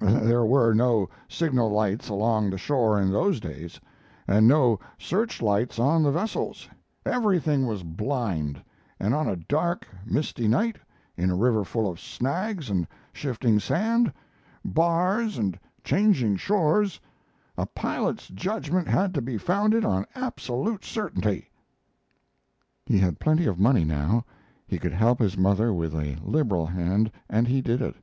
[0.00, 3.80] There were no signal lights along the shore in those days,
[4.28, 6.68] and no search lights on the vessels;
[7.04, 8.62] everything was blind,
[9.00, 10.76] and on a dark, misty night
[11.16, 14.12] in a river full of snags and shifting sand
[14.64, 17.00] bars and changing shores,
[17.58, 21.50] a pilot's judgment had to be founded on absolute certainty."
[22.86, 24.24] He had plenty of money now.
[24.68, 27.96] He could help his mother with a liberal hand, and he did it.